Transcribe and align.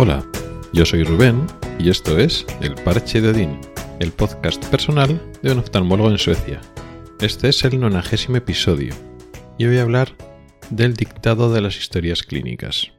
Hola, 0.00 0.24
yo 0.72 0.86
soy 0.86 1.02
Rubén 1.02 1.44
y 1.80 1.90
esto 1.90 2.20
es 2.20 2.46
El 2.60 2.76
Parche 2.76 3.20
de 3.20 3.30
Odín, 3.30 3.58
el 3.98 4.12
podcast 4.12 4.64
personal 4.66 5.20
de 5.42 5.50
un 5.50 5.58
oftalmólogo 5.58 6.08
en 6.08 6.18
Suecia. 6.18 6.60
Este 7.20 7.48
es 7.48 7.64
el 7.64 7.80
nonagésimo 7.80 8.36
episodio 8.36 8.94
y 9.58 9.66
voy 9.66 9.78
a 9.78 9.82
hablar 9.82 10.14
del 10.70 10.94
dictado 10.94 11.52
de 11.52 11.62
las 11.62 11.76
historias 11.78 12.22
clínicas. 12.22 12.92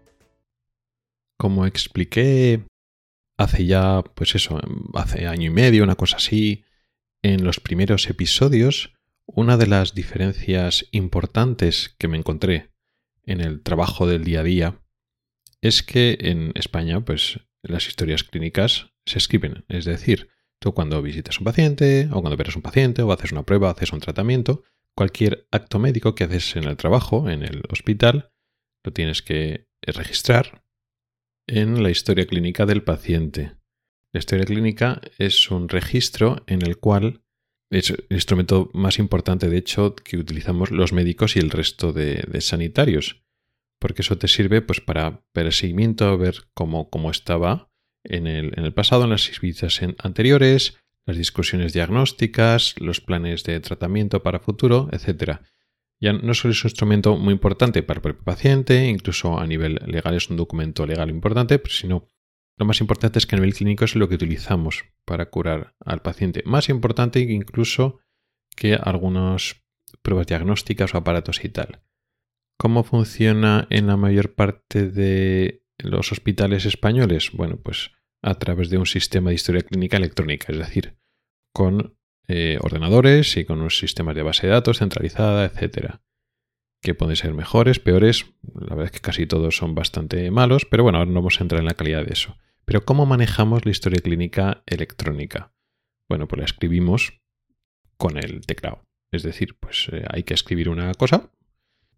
Como 1.38 1.66
expliqué 1.66 2.66
hace 3.38 3.66
ya, 3.66 4.04
pues 4.14 4.36
eso, 4.36 4.60
hace 4.94 5.26
año 5.26 5.52
y 5.52 5.54
medio, 5.54 5.86
una 5.86 5.96
cosa 5.96 6.18
así, 6.18 6.66
en 7.22 7.46
los 7.46 7.62
primeros 7.62 8.10
episodios, 8.10 8.92
una 9.26 9.56
de 9.56 9.68
las 9.68 9.94
diferencias 9.94 10.86
importantes 10.92 11.96
que 11.98 12.10
me 12.10 12.18
encontré 12.18 12.72
en 13.24 13.40
el 13.40 13.62
trabajo 13.62 14.06
del 14.06 14.26
día 14.26 14.42
a 14.42 14.44
día 14.44 14.82
es 15.62 15.84
que 15.84 16.18
en 16.22 16.52
España, 16.56 17.04
pues 17.04 17.40
las 17.64 17.88
historias 17.88 18.24
clínicas 18.24 18.92
se 19.06 19.18
escriben. 19.18 19.66
Es 19.68 19.86
decir, 19.86 20.30
tú 20.60 20.74
cuando 20.74 21.02
visitas 21.02 21.40
un 21.40 21.46
paciente, 21.46 22.08
o 22.12 22.22
cuando 22.22 22.36
operas 22.36 22.56
un 22.56 22.62
paciente, 22.62 23.02
o 23.02 23.12
haces 23.12 23.32
una 23.32 23.44
prueba, 23.44 23.72
haces 23.72 23.92
un 23.92 24.00
tratamiento, 24.00 24.64
cualquier 24.96 25.48
acto 25.52 25.80
médico 25.80 26.16
que 26.16 26.26
haces 26.26 26.56
en 26.56 26.66
el 26.66 26.78
trabajo, 26.78 27.30
en 27.30 27.44
el 27.44 27.64
hospital, 27.70 28.32
lo 28.84 28.94
tienes 28.94 29.22
que 29.22 29.68
registrar 29.82 30.64
en 31.48 31.84
la 31.84 31.90
historia 31.90 32.26
clínica 32.26 32.66
del 32.66 32.84
paciente. 32.84 33.58
La 34.14 34.20
historia 34.20 34.46
clínica 34.46 35.02
es 35.18 35.52
un 35.52 35.70
registro 35.70 36.44
en 36.48 36.62
el 36.66 36.78
cual 36.78 37.24
es 37.72 37.92
el 37.92 38.06
instrumento 38.10 38.72
más 38.74 38.98
importante, 38.98 39.50
de 39.50 39.58
hecho, 39.58 39.96
que 39.96 40.18
utilizamos 40.18 40.72
los 40.72 40.94
médicos 40.94 41.36
y 41.36 41.40
el 41.40 41.52
resto 41.52 41.94
de 41.94 42.42
sanitarios 42.42 43.24
porque 43.80 44.02
eso 44.02 44.18
te 44.18 44.28
sirve 44.28 44.62
pues, 44.62 44.82
para 44.82 45.24
ver 45.34 45.48
el 45.48 45.54
seguimiento, 45.54 46.18
ver 46.18 46.36
cómo, 46.54 46.90
cómo 46.90 47.10
estaba 47.10 47.72
en 48.04 48.28
el, 48.28 48.54
en 48.58 48.66
el, 48.66 48.74
pasado, 48.74 49.06
en 49.06 49.10
las 49.10 49.30
visitas 49.42 49.82
anteriores, 50.00 50.78
las 51.06 51.18
discusiones 51.18 51.74
diagnósticas, 51.74 52.76
los 52.80 53.02
planes 53.02 53.44
de 53.44 53.60
tratamiento 53.60 54.22
para 54.22 54.40
futuro, 54.40 54.90
etc. 54.92 55.40
Ya 56.00 56.14
no 56.14 56.34
solo 56.34 56.54
es 56.54 56.64
un 56.64 56.70
instrumento 56.70 57.18
muy 57.18 57.34
importante 57.34 57.84
para 57.84 58.02
el 58.04 58.16
paciente, 58.16 58.88
incluso 58.88 59.40
a 59.40 59.48
nivel 59.48 59.80
legal 59.86 60.16
es 60.16 60.30
un 60.30 60.38
documento 60.38 60.86
legal 60.86 61.10
importante, 61.10 61.62
sino 61.68 62.08
lo 62.58 62.66
más 62.66 62.82
importante 62.82 63.20
es 63.20 63.26
que 63.26 63.36
a 63.36 63.40
nivel 63.40 63.54
clínico 63.54 63.86
es 63.86 63.96
lo 63.96 64.10
que 64.10 64.16
utilizamos 64.16 64.84
para 65.06 65.30
curar 65.30 65.76
al 65.80 66.02
paciente. 66.02 66.44
Más 66.46 66.68
importante 66.70 67.20
incluso 67.22 68.00
que 68.56 68.76
algunas 68.76 69.64
pruebas 70.02 70.28
diagnósticas 70.28 70.94
o 70.94 70.98
aparatos 70.98 71.44
y 71.44 71.50
tal. 71.50 71.82
¿Cómo 72.62 72.84
funciona 72.84 73.68
en 73.70 73.88
la 73.88 73.96
mayor 73.96 74.36
parte 74.36 74.90
de 74.90 75.64
los 75.78 76.12
hospitales 76.12 76.66
españoles? 76.66 77.32
Bueno, 77.32 77.56
pues 77.56 77.92
a 78.22 78.36
través 78.36 78.70
de 78.70 78.78
un 78.78 78.86
sistema 78.86 79.30
de 79.30 79.36
historia 79.36 79.62
clínica 79.62 79.96
electrónica, 79.96 80.52
es 80.52 80.58
decir, 80.58 80.98
con 81.54 81.98
eh, 82.28 82.58
ordenadores 82.60 83.38
y 83.38 83.46
con 83.46 83.60
unos 83.60 83.78
sistemas 83.78 84.14
de 84.14 84.24
base 84.24 84.46
de 84.46 84.52
datos 84.52 84.80
centralizada, 84.80 85.46
etcétera. 85.46 86.02
Que 86.82 86.94
pueden 86.94 87.16
ser 87.16 87.34
mejores, 87.34 87.80
peores. 87.80 88.26
La 88.54 88.76
verdad 88.76 88.88
es 88.88 88.92
que 88.92 89.00
casi 89.00 89.26
todos 89.26 89.56
son 89.56 89.74
bastante 89.74 90.30
malos, 90.30 90.66
pero 90.66 90.84
bueno, 90.84 90.98
ahora 90.98 91.10
no 91.10 91.16
vamos 91.22 91.40
a 91.40 91.46
entrar 91.46 91.62
en 91.62 91.68
la 91.68 91.76
calidad 91.76 92.06
de 92.06 92.12
eso. 92.12 92.38
Pero 92.66 92.84
¿cómo 92.84 93.06
manejamos 93.06 93.64
la 93.64 93.72
historia 93.72 94.02
clínica 94.02 94.64
electrónica? 94.66 95.54
Bueno, 96.10 96.28
pues 96.28 96.40
la 96.40 96.46
escribimos 96.46 97.22
con 97.96 98.18
el 98.18 98.42
teclado. 98.46 98.84
Es 99.14 99.24
decir, 99.24 99.58
pues 99.58 99.88
eh, 99.94 100.04
hay 100.10 100.24
que 100.24 100.34
escribir 100.34 100.68
una 100.68 100.94
cosa, 100.94 101.32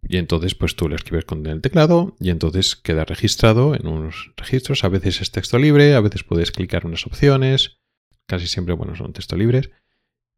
y 0.07 0.17
entonces, 0.17 0.55
pues 0.55 0.75
tú 0.75 0.89
lo 0.89 0.95
escribes 0.95 1.25
con 1.25 1.45
el 1.45 1.61
teclado 1.61 2.15
y 2.19 2.31
entonces 2.31 2.75
queda 2.75 3.05
registrado 3.05 3.75
en 3.75 3.87
unos 3.87 4.33
registros. 4.35 4.83
A 4.83 4.89
veces 4.89 5.21
es 5.21 5.31
texto 5.31 5.59
libre, 5.59 5.93
a 5.93 6.01
veces 6.01 6.23
puedes 6.23 6.51
clicar 6.51 6.85
unas 6.85 7.05
opciones. 7.05 7.79
Casi 8.27 8.47
siempre, 8.47 8.73
bueno, 8.73 8.95
son 8.95 9.13
texto 9.13 9.37
libres. 9.37 9.69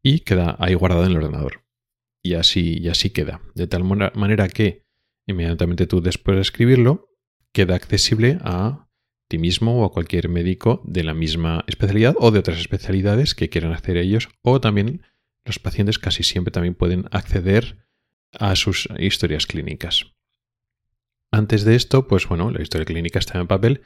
Y 0.02 0.20
queda 0.20 0.56
ahí 0.58 0.74
guardado 0.74 1.04
en 1.06 1.12
el 1.12 1.16
ordenador. 1.16 1.64
Y 2.22 2.34
así, 2.34 2.78
y 2.78 2.88
así 2.88 3.10
queda. 3.10 3.40
De 3.54 3.66
tal 3.66 3.84
manera 3.84 4.48
que 4.48 4.84
inmediatamente 5.26 5.86
tú 5.86 6.02
después 6.02 6.36
de 6.36 6.42
escribirlo, 6.42 7.08
queda 7.52 7.74
accesible 7.74 8.38
a 8.42 8.88
ti 9.28 9.38
mismo 9.38 9.80
o 9.80 9.84
a 9.86 9.92
cualquier 9.92 10.28
médico 10.28 10.82
de 10.84 11.04
la 11.04 11.14
misma 11.14 11.64
especialidad 11.66 12.14
o 12.18 12.30
de 12.30 12.38
otras 12.38 12.58
especialidades 12.58 13.34
que 13.34 13.48
quieran 13.48 13.72
hacer 13.72 13.96
ellos. 13.96 14.28
O 14.42 14.60
también 14.60 15.02
los 15.44 15.58
pacientes 15.58 15.98
casi 15.98 16.22
siempre 16.22 16.52
también 16.52 16.74
pueden 16.74 17.06
acceder 17.10 17.84
a 18.38 18.56
sus 18.56 18.88
historias 18.98 19.46
clínicas. 19.46 20.06
Antes 21.30 21.64
de 21.64 21.74
esto, 21.74 22.06
pues 22.06 22.28
bueno, 22.28 22.50
la 22.50 22.62
historia 22.62 22.84
clínica 22.84 23.18
está 23.18 23.38
en 23.38 23.46
papel 23.46 23.82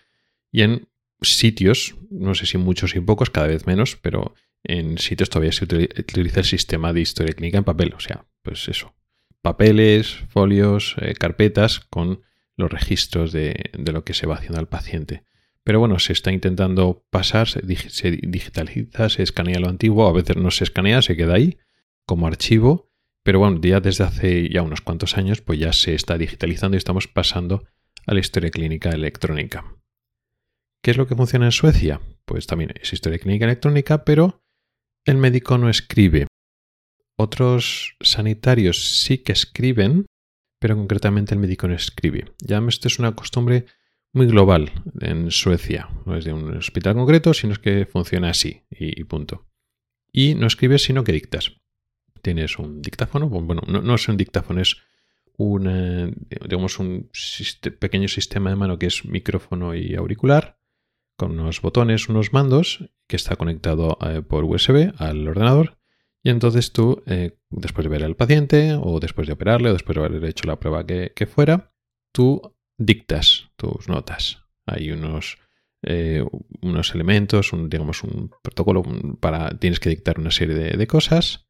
y 0.52 0.62
en 0.62 0.88
sitios, 1.22 1.96
no 2.10 2.34
sé 2.34 2.46
si 2.46 2.58
muchos 2.58 2.94
y 2.94 3.00
pocos, 3.00 3.30
cada 3.30 3.46
vez 3.46 3.66
menos, 3.66 3.96
pero 3.96 4.34
en 4.64 4.98
sitios 4.98 5.30
todavía 5.30 5.52
se 5.52 5.64
utiliza 5.64 6.40
el 6.40 6.46
sistema 6.46 6.92
de 6.92 7.00
historia 7.00 7.34
clínica 7.34 7.58
en 7.58 7.64
papel, 7.64 7.94
o 7.96 8.00
sea, 8.00 8.26
pues 8.42 8.68
eso, 8.68 8.94
papeles, 9.42 10.18
folios, 10.28 10.96
eh, 11.00 11.14
carpetas 11.14 11.80
con 11.80 12.22
los 12.56 12.70
registros 12.70 13.32
de, 13.32 13.70
lo 13.72 14.04
que 14.04 14.14
se 14.14 14.26
va 14.26 14.34
haciendo 14.34 14.58
al 14.58 14.68
paciente. 14.68 15.22
Pero 15.64 15.80
bueno, 15.80 15.98
se 15.98 16.12
está 16.12 16.32
intentando 16.32 17.04
pasar, 17.10 17.46
se 17.48 17.60
digitaliza, 17.62 19.08
se 19.08 19.22
escanea 19.22 19.60
lo 19.60 19.68
antiguo, 19.68 20.08
a 20.08 20.12
veces 20.12 20.36
no 20.36 20.50
se 20.50 20.64
escanea, 20.64 21.02
se 21.02 21.16
queda 21.16 21.34
ahí 21.34 21.58
como 22.04 22.26
archivo 22.26 22.87
pero 23.28 23.40
bueno, 23.40 23.60
ya 23.60 23.80
desde 23.80 24.04
hace 24.04 24.48
ya 24.48 24.62
unos 24.62 24.80
cuantos 24.80 25.18
años, 25.18 25.42
pues 25.42 25.58
ya 25.58 25.74
se 25.74 25.94
está 25.94 26.16
digitalizando 26.16 26.76
y 26.76 26.78
estamos 26.78 27.08
pasando 27.08 27.68
a 28.06 28.14
la 28.14 28.20
historia 28.20 28.48
clínica 28.48 28.88
electrónica. 28.88 29.76
¿Qué 30.82 30.92
es 30.92 30.96
lo 30.96 31.06
que 31.06 31.14
funciona 31.14 31.44
en 31.44 31.52
Suecia? 31.52 32.00
Pues 32.24 32.46
también 32.46 32.72
es 32.80 32.90
historia 32.90 33.18
clínica 33.18 33.44
electrónica, 33.44 34.02
pero 34.02 34.40
el 35.04 35.18
médico 35.18 35.58
no 35.58 35.68
escribe. 35.68 36.26
Otros 37.18 37.96
sanitarios 38.00 39.02
sí 39.02 39.18
que 39.18 39.32
escriben, 39.32 40.06
pero 40.58 40.76
concretamente 40.76 41.34
el 41.34 41.40
médico 41.40 41.68
no 41.68 41.74
escribe. 41.74 42.32
Ya 42.38 42.64
esto 42.66 42.88
es 42.88 42.98
una 42.98 43.14
costumbre 43.14 43.66
muy 44.14 44.26
global 44.26 44.72
en 45.02 45.30
Suecia. 45.30 45.90
No 46.06 46.16
es 46.16 46.24
de 46.24 46.32
un 46.32 46.56
hospital 46.56 46.94
concreto, 46.94 47.34
sino 47.34 47.52
es 47.52 47.58
que 47.58 47.84
funciona 47.84 48.30
así 48.30 48.62
y, 48.70 49.04
punto. 49.04 49.50
Y 50.10 50.34
no 50.34 50.46
escribes, 50.46 50.84
sino 50.84 51.04
que 51.04 51.12
dictas 51.12 51.58
tienes 52.22 52.58
un 52.58 52.82
dictáfono, 52.82 53.28
bueno, 53.28 53.62
no, 53.66 53.94
es 53.94 54.08
un 54.08 54.16
dictáfono, 54.16 54.60
es 54.60 54.76
un, 55.36 56.16
digamos, 56.42 56.78
un 56.78 57.10
pequeño 57.78 58.08
sistema 58.08 58.50
de 58.50 58.56
mano 58.56 58.78
que 58.78 58.86
es 58.86 59.04
micrófono 59.04 59.74
y 59.74 59.94
auricular, 59.94 60.58
con 61.18 61.38
unos 61.38 61.60
botones, 61.60 62.08
unos 62.08 62.32
mandos, 62.32 62.90
que 63.08 63.16
está 63.16 63.36
conectado 63.36 63.98
eh, 64.00 64.22
por 64.22 64.44
USB 64.44 64.92
al 64.98 65.26
ordenador. 65.26 65.78
Y 66.22 66.30
entonces 66.30 66.72
tú, 66.72 67.02
eh, 67.06 67.38
después 67.50 67.84
de 67.84 67.90
ver 67.90 68.04
al 68.04 68.16
paciente, 68.16 68.74
o 68.74 69.00
después 69.00 69.26
de 69.26 69.32
operarle, 69.32 69.70
o 69.70 69.72
después 69.72 69.96
de 69.96 70.04
haber 70.04 70.24
hecho 70.24 70.46
la 70.46 70.60
prueba 70.60 70.86
que, 70.86 71.26
fuera, 71.26 71.72
tú 72.12 72.56
dictas 72.76 73.50
tus 73.56 73.88
notas. 73.88 74.44
Hay 74.66 74.90
unos, 74.90 75.38
eh, 75.82 76.24
unos 76.60 76.94
elementos, 76.94 77.52
un, 77.52 77.68
digamos, 77.68 78.04
un 78.04 78.30
protocolo 78.42 78.82
para. 79.20 79.58
Tienes 79.58 79.80
que 79.80 79.90
dictar 79.90 80.18
una 80.18 80.30
serie 80.30 80.76
de 80.76 80.86
cosas 80.86 81.47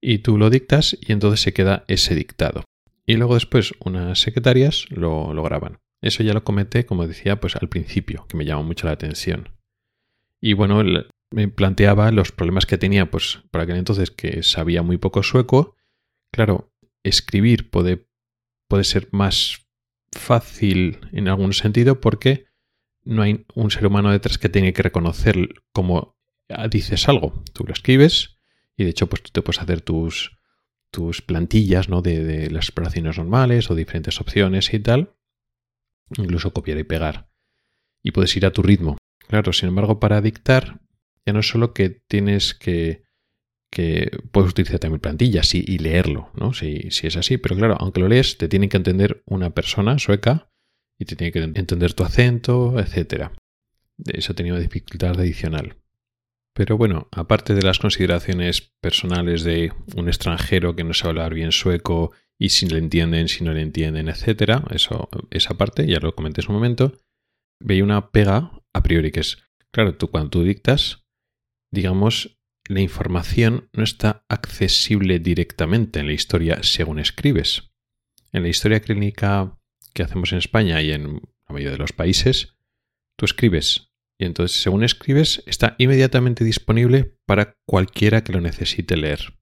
y 0.00 0.18
tú 0.18 0.38
lo 0.38 0.50
dictas 0.50 0.96
y 1.00 1.12
entonces 1.12 1.40
se 1.40 1.52
queda 1.52 1.84
ese 1.88 2.14
dictado. 2.14 2.64
Y 3.06 3.16
luego 3.16 3.34
después 3.34 3.72
unas 3.84 4.20
secretarias 4.20 4.86
lo, 4.90 5.32
graban. 5.42 5.78
Eso 6.00 6.22
ya 6.22 6.34
lo 6.34 6.44
comenté, 6.44 6.86
como 6.86 7.06
decía, 7.06 7.40
pues 7.40 7.56
al 7.56 7.68
principio, 7.68 8.26
que 8.28 8.36
me 8.36 8.44
llamó 8.44 8.62
mucho 8.62 8.86
la 8.86 8.92
atención. 8.92 9.56
Y 10.40 10.52
bueno, 10.52 10.82
me 11.30 11.48
planteaba 11.48 12.12
los 12.12 12.32
problemas 12.32 12.66
que 12.66 12.78
tenía, 12.78 13.10
pues 13.10 13.40
por 13.50 13.60
aquel 13.60 13.76
entonces 13.76 14.10
que 14.10 14.42
sabía 14.42 14.82
muy 14.82 14.98
poco 14.98 15.22
sueco. 15.22 15.74
Claro, 16.30 16.72
escribir 17.02 17.70
puede, 17.70 18.06
puede 18.68 18.84
ser 18.84 19.08
más 19.10 19.66
fácil 20.12 21.00
en 21.12 21.28
algún 21.28 21.52
sentido 21.52 22.00
porque 22.00 22.46
no 23.04 23.22
hay 23.22 23.46
un 23.54 23.70
ser 23.70 23.86
humano 23.86 24.10
detrás 24.12 24.38
que 24.38 24.48
tiene 24.48 24.72
que 24.72 24.82
reconocer 24.82 25.48
cómo 25.72 26.16
dices 26.70 27.08
algo. 27.08 27.42
Tú 27.52 27.64
lo 27.64 27.72
escribes 27.72 28.37
y 28.78 28.84
de 28.84 28.90
hecho, 28.90 29.08
pues 29.08 29.22
tú 29.22 29.30
te 29.32 29.42
puedes 29.42 29.60
hacer 29.60 29.80
tus, 29.80 30.38
tus 30.92 31.20
plantillas 31.20 31.88
¿no? 31.88 32.00
de, 32.00 32.48
las 32.48 32.66
exploraciones 32.66 33.18
normales 33.18 33.70
o 33.70 33.74
diferentes 33.74 34.20
opciones 34.20 34.72
y 34.72 34.78
tal. 34.78 35.14
Incluso 36.16 36.52
copiar 36.52 36.78
y 36.78 36.84
pegar. 36.84 37.28
Y 38.04 38.12
puedes 38.12 38.34
ir 38.36 38.46
a 38.46 38.52
tu 38.52 38.62
ritmo. 38.62 38.96
Claro, 39.26 39.52
sin 39.52 39.70
embargo, 39.70 39.98
para 39.98 40.20
dictar, 40.20 40.80
ya 41.26 41.32
no 41.32 41.40
es 41.40 41.48
solo 41.48 41.74
que 41.74 41.90
tienes 41.90 42.54
que, 42.54 43.02
que 43.70 44.12
puedes 44.30 44.52
utilizar 44.52 44.78
también 44.78 45.00
plantillas 45.00 45.56
y, 45.56 45.64
y 45.66 45.78
leerlo, 45.78 46.30
¿no? 46.34 46.54
Si, 46.54 46.92
si, 46.92 47.08
es 47.08 47.16
así, 47.16 47.36
pero 47.36 47.56
claro, 47.56 47.76
aunque 47.80 48.00
lo 48.00 48.08
lees, 48.08 48.38
te 48.38 48.46
tiene 48.48 48.68
que 48.68 48.76
entender 48.76 49.24
una 49.26 49.50
persona 49.50 49.98
sueca 49.98 50.52
y 50.98 51.04
te 51.04 51.16
tiene 51.16 51.32
que 51.32 51.40
entender 51.40 51.94
tu 51.94 52.04
acento, 52.04 52.78
etc. 52.78 53.32
Eso 54.06 54.32
ha 54.32 54.36
tenido 54.36 54.56
dificultad 54.56 55.18
adicional. 55.18 55.76
Pero 56.58 56.76
bueno, 56.76 57.06
aparte 57.12 57.54
de 57.54 57.62
las 57.62 57.78
consideraciones 57.78 58.72
personales 58.82 59.44
de 59.44 59.72
un 59.94 60.08
extranjero 60.08 60.74
que 60.74 60.82
no 60.82 60.92
sabe 60.92 61.10
hablar 61.10 61.32
bien 61.32 61.52
sueco 61.52 62.10
y 62.36 62.48
si 62.48 62.66
le 62.66 62.78
entienden, 62.78 63.28
si 63.28 63.44
no 63.44 63.52
le 63.52 63.62
entienden, 63.62 64.08
etcétera, 64.08 64.64
eso, 64.72 65.08
esa 65.30 65.56
parte 65.56 65.86
ya 65.86 66.00
lo 66.00 66.16
comenté 66.16 66.40
en 66.40 66.46
su 66.46 66.52
momento. 66.52 66.98
veía 67.60 67.84
una 67.84 68.10
pega 68.10 68.50
a 68.72 68.82
priori, 68.82 69.12
que 69.12 69.20
es, 69.20 69.38
claro, 69.70 69.94
tú 69.94 70.08
cuando 70.08 70.30
tú 70.30 70.42
dictas, 70.42 71.06
digamos, 71.72 72.40
la 72.68 72.80
información 72.80 73.68
no 73.72 73.84
está 73.84 74.24
accesible 74.28 75.20
directamente 75.20 76.00
en 76.00 76.08
la 76.08 76.12
historia 76.12 76.64
según 76.64 76.98
escribes. 76.98 77.70
En 78.32 78.42
la 78.42 78.48
historia 78.48 78.80
clínica 78.80 79.56
que 79.94 80.02
hacemos 80.02 80.32
en 80.32 80.38
España 80.38 80.82
y 80.82 80.90
en 80.90 81.22
la 81.46 81.52
mayoría 81.52 81.70
de 81.70 81.78
los 81.78 81.92
países, 81.92 82.56
tú 83.16 83.26
escribes 83.26 83.87
y 84.18 84.24
entonces 84.24 84.60
según 84.60 84.82
escribes 84.82 85.42
está 85.46 85.76
inmediatamente 85.78 86.44
disponible 86.44 87.16
para 87.24 87.56
cualquiera 87.66 88.24
que 88.24 88.32
lo 88.32 88.40
necesite 88.40 88.96
leer. 88.96 89.34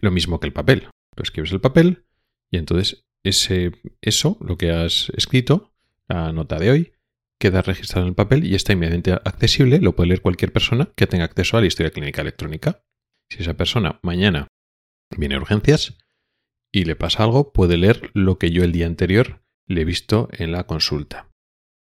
Lo 0.00 0.10
mismo 0.10 0.40
que 0.40 0.48
el 0.48 0.52
papel. 0.52 0.88
Tú 1.14 1.22
escribes 1.22 1.52
el 1.52 1.60
papel 1.60 2.06
y 2.50 2.58
entonces 2.58 3.04
ese, 3.22 3.72
eso, 4.00 4.36
lo 4.40 4.58
que 4.58 4.70
has 4.70 5.10
escrito, 5.16 5.72
la 6.08 6.32
nota 6.32 6.58
de 6.58 6.70
hoy, 6.70 6.92
queda 7.38 7.62
registrado 7.62 8.02
en 8.02 8.10
el 8.10 8.14
papel 8.14 8.44
y 8.44 8.54
está 8.54 8.72
inmediatamente 8.72 9.12
accesible, 9.12 9.78
lo 9.80 9.94
puede 9.94 10.08
leer 10.08 10.22
cualquier 10.22 10.52
persona 10.52 10.90
que 10.96 11.06
tenga 11.06 11.24
acceso 11.24 11.56
a 11.56 11.60
la 11.60 11.66
historia 11.66 11.90
clínica 11.90 12.20
electrónica. 12.20 12.82
Si 13.30 13.42
esa 13.42 13.54
persona 13.54 14.00
mañana 14.02 14.48
viene 15.16 15.36
a 15.36 15.38
urgencias 15.38 15.96
y 16.72 16.84
le 16.84 16.96
pasa 16.96 17.22
algo, 17.24 17.52
puede 17.52 17.76
leer 17.76 18.10
lo 18.14 18.38
que 18.38 18.50
yo 18.50 18.64
el 18.64 18.72
día 18.72 18.86
anterior 18.86 19.42
le 19.66 19.82
he 19.82 19.84
visto 19.84 20.28
en 20.32 20.52
la 20.52 20.66
consulta. 20.66 21.30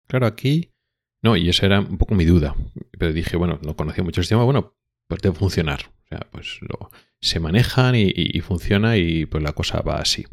Claro, 0.07 0.27
aquí 0.27 0.75
no, 1.23 1.37
y 1.37 1.49
esa 1.49 1.67
era 1.67 1.81
un 1.81 1.99
poco 1.99 2.15
mi 2.15 2.25
duda. 2.25 2.55
Pero 2.99 3.13
dije, 3.13 3.37
bueno, 3.37 3.59
no 3.63 3.77
conocía 3.77 4.05
mucho 4.05 4.21
el 4.21 4.25
sistema, 4.25 4.45
bueno, 4.45 4.75
pues 5.07 5.21
debe 5.21 5.35
funcionar. 5.35 5.93
O 6.05 6.09
sea, 6.09 6.27
pues 6.31 6.59
lo, 6.61 6.91
se 7.21 7.41
manejan 7.41 7.95
y, 7.97 8.41
funciona 8.41 8.97
y 8.97 9.27
pues 9.27 9.43
la 9.43 9.53
cosa 9.53 9.81
va 9.83 9.97
así. 9.97 10.27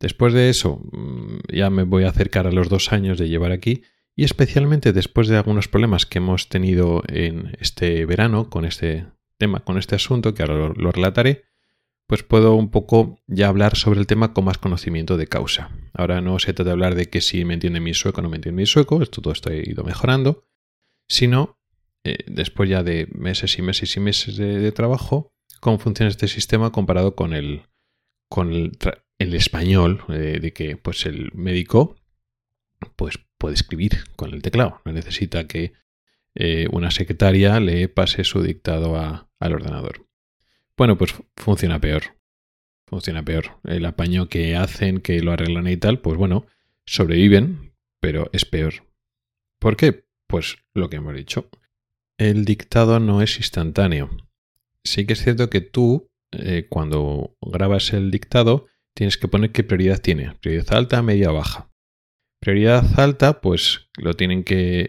Después 0.00 0.32
de 0.32 0.48
eso, 0.48 0.80
mm, 0.92 1.54
ya 1.54 1.70
me 1.70 1.84
voy 1.84 2.04
a 2.04 2.08
acercar 2.08 2.46
a 2.46 2.52
los 2.52 2.68
dos 2.68 2.92
años 2.92 3.18
de 3.18 3.28
llevar 3.28 3.52
aquí 3.52 3.82
y 4.16 4.24
especialmente 4.24 4.92
después 4.92 5.28
de 5.28 5.36
algunos 5.36 5.68
problemas 5.68 6.06
que 6.06 6.18
hemos 6.18 6.48
tenido 6.48 7.02
en 7.08 7.56
este 7.60 8.04
verano 8.06 8.50
con 8.50 8.64
este 8.64 9.06
tema, 9.38 9.60
con 9.60 9.78
este 9.78 9.94
asunto, 9.94 10.34
que 10.34 10.42
ahora 10.42 10.72
lo, 10.76 10.92
relataré, 10.92 11.44
pues 12.12 12.24
puedo 12.24 12.56
un 12.56 12.70
poco 12.70 13.18
ya 13.26 13.48
hablar 13.48 13.74
sobre 13.74 13.98
el 13.98 14.06
tema 14.06 14.34
con 14.34 14.44
más 14.44 14.58
conocimiento 14.58 15.16
de 15.16 15.28
causa. 15.28 15.70
Ahora 15.94 16.20
no 16.20 16.38
se 16.38 16.52
trata 16.52 16.64
de 16.64 16.72
hablar 16.72 16.94
de 16.94 17.08
que 17.08 17.22
si 17.22 17.46
me 17.46 17.54
entiende 17.54 17.80
mi 17.80 17.94
sueco 17.94 18.20
o 18.20 18.22
no 18.22 18.28
me 18.28 18.36
entiende 18.36 18.60
mi 18.60 18.66
sueco, 18.66 19.02
esto 19.02 19.22
todo 19.22 19.32
esto 19.32 19.48
ha 19.48 19.54
ido 19.54 19.82
mejorando, 19.82 20.44
sino 21.08 21.58
eh, 22.04 22.18
después 22.26 22.68
ya 22.68 22.82
de 22.82 23.08
meses 23.14 23.58
y 23.58 23.62
meses 23.62 23.96
y 23.96 24.00
meses 24.00 24.36
de, 24.36 24.72
trabajo, 24.72 25.32
cómo 25.60 25.78
funciona 25.78 26.10
este 26.10 26.28
sistema 26.28 26.70
comparado 26.70 27.16
con 27.16 27.32
el, 27.32 27.62
con 28.28 28.52
el, 28.52 29.34
español, 29.34 30.04
eh, 30.10 30.38
de 30.38 30.52
que 30.52 30.76
pues 30.76 31.06
el 31.06 31.30
médico 31.32 31.96
pues 32.94 33.18
puede 33.38 33.54
escribir 33.54 34.04
con 34.16 34.34
el 34.34 34.42
teclado. 34.42 34.82
No 34.84 34.92
necesita 34.92 35.46
que 35.46 35.72
eh, 36.34 36.66
una 36.72 36.90
secretaria 36.90 37.58
le 37.58 37.88
pase 37.88 38.22
su 38.24 38.42
dictado 38.42 38.98
al 38.98 39.52
ordenador. 39.54 40.11
Bueno, 40.82 40.98
pues 40.98 41.14
funciona 41.36 41.80
peor. 41.80 42.02
Funciona 42.88 43.24
peor. 43.24 43.60
El 43.62 43.84
apaño 43.84 44.28
que 44.28 44.56
hacen, 44.56 45.00
que 45.00 45.22
lo 45.22 45.30
arreglan 45.30 45.68
y 45.68 45.76
tal, 45.76 46.00
pues 46.00 46.18
bueno, 46.18 46.48
sobreviven, 46.86 47.72
pero 48.00 48.28
es 48.32 48.44
peor. 48.44 48.92
¿Por 49.60 49.76
qué? 49.76 50.06
Pues 50.26 50.56
lo 50.74 50.90
que 50.90 50.96
hemos 50.96 51.14
dicho. 51.14 51.48
El 52.18 52.44
dictado 52.44 52.98
no 52.98 53.22
es 53.22 53.36
instantáneo. 53.36 54.10
Sí 54.82 55.06
que 55.06 55.12
es 55.12 55.22
cierto 55.22 55.50
que 55.50 55.60
tú, 55.60 56.10
eh, 56.32 56.66
cuando 56.68 57.36
grabas 57.40 57.92
el 57.92 58.10
dictado, 58.10 58.66
tienes 58.92 59.16
que 59.16 59.28
poner 59.28 59.52
qué 59.52 59.62
prioridad 59.62 60.00
tiene. 60.00 60.34
Prioridad 60.40 60.74
alta, 60.74 61.00
media 61.00 61.30
baja. 61.30 61.70
Prioridad 62.40 62.98
alta, 62.98 63.40
pues 63.40 63.88
lo 63.98 64.14
tienen 64.14 64.42
que 64.42 64.80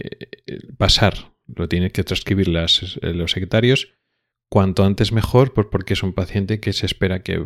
eh, 0.47 0.57
pasar, 0.75 1.35
lo 1.45 1.69
tienen 1.69 1.91
que 1.91 2.03
transcribir 2.03 2.47
las, 2.47 2.97
los 3.03 3.29
secretarios 3.29 3.93
cuanto 4.53 4.85
antes 4.85 5.11
mejor, 5.11 5.51
pues 5.55 5.65
porque 5.65 5.93
es 5.95 6.03
un 6.03 6.13
paciente 6.13 6.59
que 6.59 6.73
se 6.73 6.85
espera 6.85 7.23
que 7.23 7.43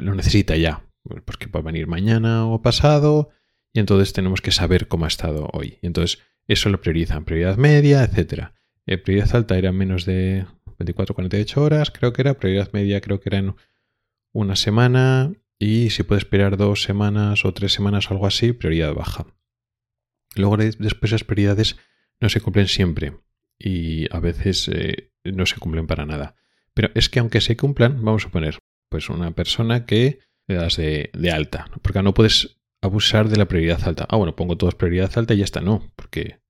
lo 0.00 0.14
necesita 0.14 0.56
ya, 0.56 0.82
porque 1.26 1.46
puede 1.46 1.66
venir 1.66 1.88
mañana 1.88 2.46
o 2.46 2.62
pasado, 2.62 3.28
y 3.74 3.80
entonces 3.80 4.14
tenemos 4.14 4.40
que 4.40 4.50
saber 4.50 4.88
cómo 4.88 5.04
ha 5.04 5.08
estado 5.08 5.50
hoy. 5.52 5.76
Y 5.82 5.88
entonces 5.88 6.20
eso 6.48 6.70
lo 6.70 6.80
priorizan, 6.80 7.26
prioridad 7.26 7.58
media, 7.58 8.02
etc. 8.02 8.44
Eh, 8.86 8.96
prioridad 8.96 9.36
alta 9.36 9.58
era 9.58 9.72
menos 9.72 10.06
de 10.06 10.46
24-48 10.78 11.56
horas, 11.58 11.90
creo 11.90 12.14
que 12.14 12.22
era, 12.22 12.32
prioridad 12.32 12.72
media 12.72 13.02
creo 13.02 13.20
que 13.20 13.28
era 13.28 13.36
en 13.36 13.54
una 14.32 14.56
semana, 14.56 15.34
y 15.58 15.90
si 15.90 16.02
puede 16.02 16.20
esperar 16.20 16.56
dos 16.56 16.82
semanas 16.82 17.44
o 17.44 17.52
tres 17.52 17.74
semanas 17.74 18.10
o 18.10 18.14
algo 18.14 18.26
así, 18.26 18.54
prioridad 18.54 18.94
baja. 18.94 19.26
Luego 20.34 20.56
después 20.56 21.12
esas 21.12 21.24
prioridades 21.24 21.76
no 22.20 22.30
se 22.30 22.40
cumplen 22.40 22.68
siempre 22.68 23.12
y 23.62 24.06
a 24.14 24.20
veces 24.20 24.68
eh, 24.68 25.10
no 25.24 25.46
se 25.46 25.58
cumplen 25.58 25.86
para 25.86 26.06
nada. 26.06 26.34
Pero 26.74 26.90
es 26.94 27.08
que 27.08 27.20
aunque 27.20 27.40
se 27.40 27.56
cumplan, 27.56 28.02
vamos 28.04 28.26
a 28.26 28.30
poner, 28.30 28.58
pues 28.90 29.08
una 29.08 29.30
persona 29.32 29.86
que 29.86 30.20
le 30.48 30.56
das 30.56 30.76
de, 30.76 31.10
alta, 31.32 31.66
porque 31.82 32.02
no 32.02 32.14
puedes 32.14 32.58
abusar 32.82 33.28
de 33.28 33.36
la 33.36 33.46
prioridad 33.46 33.86
alta. 33.86 34.06
Ah, 34.08 34.16
bueno, 34.16 34.34
pongo 34.34 34.56
todos 34.56 34.74
prioridad 34.74 35.16
alta 35.16 35.34
y 35.34 35.38
ya 35.38 35.44
está, 35.44 35.60
no, 35.60 35.92
porque 35.94 36.40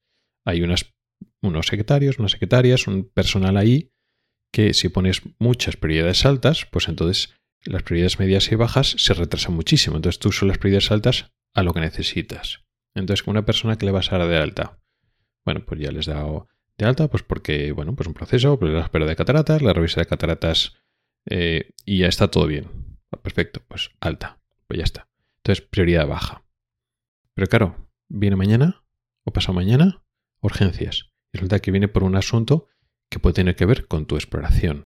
hay 0.46 0.62
unas, 0.62 0.94
unos 1.42 1.66
secretarios, 1.66 2.18
unas 2.18 2.32
secretarias, 2.32 2.86
un 2.86 3.04
personal 3.04 3.56
ahí 3.56 3.90
que 4.52 4.74
si 4.74 4.88
pones 4.88 5.22
muchas 5.38 5.76
prioridades 5.76 6.24
altas, 6.24 6.66
pues 6.70 6.88
entonces 6.88 7.34
las 7.64 7.82
prioridades 7.82 8.18
medias 8.18 8.50
y 8.52 8.54
bajas 8.54 8.94
se 8.98 9.14
retrasan 9.14 9.54
muchísimo. 9.54 9.96
Entonces 9.96 10.18
tú 10.18 10.32
son 10.32 10.48
las 10.48 10.58
prioridades 10.58 10.90
altas 10.90 11.32
a 11.54 11.62
lo 11.62 11.72
que 11.72 11.80
necesitas. 11.80 12.64
Entonces, 12.94 13.26
una 13.26 13.44
persona 13.44 13.76
que 13.76 13.86
le 13.86 13.92
vas 13.92 14.12
a 14.12 14.18
dar 14.18 14.28
de 14.28 14.36
alta, 14.36 14.78
bueno, 15.44 15.64
pues 15.64 15.80
ya 15.80 15.90
les 15.90 16.08
he 16.08 16.12
dado 16.12 16.48
alta, 16.84 17.08
pues 17.08 17.22
porque, 17.22 17.72
bueno, 17.72 17.94
pues 17.94 18.06
un 18.06 18.14
proceso, 18.14 18.58
pues 18.58 18.72
la 18.72 18.80
espera 18.80 19.06
de 19.06 19.16
cataratas, 19.16 19.62
la 19.62 19.72
revisa 19.72 20.00
de 20.00 20.06
cataratas 20.06 20.76
eh, 21.26 21.70
y 21.84 21.98
ya 21.98 22.08
está 22.08 22.28
todo 22.28 22.46
bien. 22.46 22.68
Perfecto, 23.22 23.62
pues 23.68 23.90
alta, 24.00 24.38
pues 24.66 24.78
ya 24.78 24.84
está. 24.84 25.08
Entonces, 25.38 25.64
prioridad 25.64 26.06
baja. 26.06 26.44
Pero 27.34 27.46
claro, 27.48 27.88
viene 28.08 28.36
mañana 28.36 28.84
o 29.24 29.32
pasa 29.32 29.52
mañana, 29.52 30.02
urgencias. 30.40 31.10
Resulta 31.32 31.60
que 31.60 31.70
viene 31.70 31.88
por 31.88 32.04
un 32.04 32.16
asunto 32.16 32.68
que 33.08 33.18
puede 33.18 33.34
tener 33.34 33.56
que 33.56 33.66
ver 33.66 33.86
con 33.86 34.06
tu 34.06 34.16
exploración. 34.16 34.84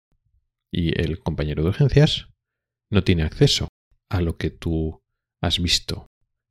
Y 0.73 1.01
el 1.01 1.19
compañero 1.21 1.63
de 1.63 1.71
urgencias 1.71 2.29
no 2.91 3.03
tiene 3.03 3.25
acceso 3.25 3.69
a 4.09 4.21
lo 4.21 4.37
que 4.37 4.51
tú 4.51 5.03
has 5.41 5.61
visto, 5.61 6.07